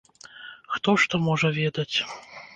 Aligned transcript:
Хто 0.75 0.95
што 1.03 1.21
можа 1.27 1.53
ведаць?! 1.61 1.97